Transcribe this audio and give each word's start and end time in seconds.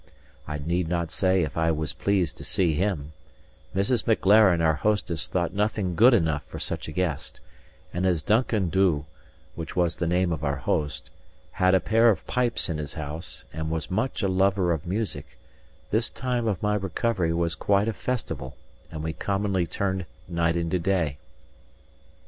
I 0.47 0.57
need 0.57 0.87
not 0.89 1.11
say 1.11 1.43
if 1.43 1.55
I 1.55 1.69
was 1.69 1.93
pleased 1.93 2.35
to 2.37 2.43
see 2.43 2.73
him; 2.73 3.11
Mrs. 3.75 4.07
Maclaren, 4.07 4.59
our 4.59 4.73
hostess, 4.73 5.27
thought 5.27 5.53
nothing 5.53 5.93
good 5.95 6.15
enough 6.15 6.41
for 6.47 6.57
such 6.57 6.87
a 6.87 6.91
guest; 6.91 7.39
and 7.93 8.03
as 8.07 8.23
Duncan 8.23 8.69
Dhu 8.71 9.05
(which 9.53 9.75
was 9.75 9.97
the 9.97 10.07
name 10.07 10.31
of 10.31 10.43
our 10.43 10.55
host) 10.55 11.11
had 11.51 11.75
a 11.75 11.79
pair 11.79 12.09
of 12.09 12.25
pipes 12.25 12.67
in 12.67 12.79
his 12.79 12.95
house, 12.95 13.45
and 13.53 13.69
was 13.69 13.91
much 13.91 14.23
of 14.23 14.31
a 14.31 14.33
lover 14.33 14.71
of 14.71 14.87
music, 14.87 15.37
this 15.91 16.09
time 16.09 16.47
of 16.47 16.63
my 16.63 16.73
recovery 16.73 17.31
was 17.31 17.53
quite 17.53 17.87
a 17.87 17.93
festival, 17.93 18.57
and 18.91 19.03
we 19.03 19.13
commonly 19.13 19.67
turned 19.67 20.07
night 20.27 20.55
into 20.55 20.79
day. 20.79 21.19